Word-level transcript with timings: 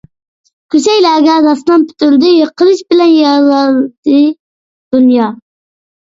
كۈسەيلەرگە 0.75 1.35
داستان 1.47 1.85
پۈتۈلدى، 1.89 2.31
قىلىچ 2.63 2.81
بىلەن 2.95 3.13
يارالدى 3.19 4.19
دۇنيا. 4.33 5.31